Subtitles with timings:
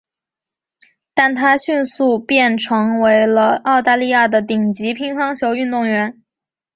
[1.13, 6.23] 但她迅速变成为了澳大利亚的顶级乒乓球运动员。